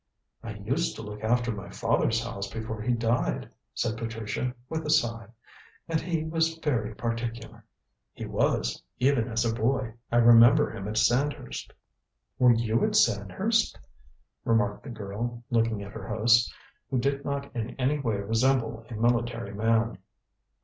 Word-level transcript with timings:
"I 0.41 0.53
used 0.53 0.95
to 0.95 1.03
look 1.03 1.23
after 1.23 1.51
my 1.51 1.69
father's 1.69 2.23
house 2.23 2.47
before 2.51 2.81
he 2.81 2.91
died," 2.93 3.51
said 3.75 3.99
Patricia 3.99 4.55
with 4.67 4.83
a 4.83 4.89
sigh, 4.89 5.27
"and 5.87 6.01
he 6.01 6.23
was 6.23 6.57
very 6.57 6.95
particular." 6.95 7.63
"He 8.11 8.25
was, 8.25 8.81
even 8.97 9.27
as 9.27 9.45
a 9.45 9.53
boy. 9.53 9.93
I 10.11 10.15
remember 10.15 10.71
him 10.75 10.87
at 10.87 10.97
Sandhurst." 10.97 11.71
"Were 12.39 12.51
you 12.51 12.83
at 12.83 12.95
Sandhurst?" 12.95 13.77
remarked 14.43 14.81
the 14.85 14.89
girl, 14.89 15.43
looking 15.51 15.83
at 15.83 15.91
her 15.91 16.07
host, 16.07 16.51
who 16.89 16.97
did 16.97 17.23
not 17.23 17.55
in 17.55 17.75
any 17.79 17.99
way 17.99 18.15
resemble 18.21 18.83
a 18.89 18.93
military 18.95 19.53
man. 19.53 19.99